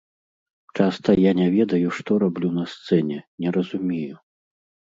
Часта 0.79 1.15
я 1.29 1.33
не 1.41 1.47
ведаю, 1.57 1.93
што 1.99 2.11
раблю 2.25 2.49
на 2.57 2.65
сцэне, 2.73 3.21
не 3.45 3.49
разумею. 3.61 4.15